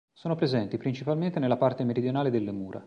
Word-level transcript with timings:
Sono 0.13 0.33
presenti 0.35 0.77
principalmente 0.79 1.37
nella 1.37 1.57
parte 1.57 1.83
meridionale 1.83 2.31
delle 2.31 2.51
mura. 2.51 2.79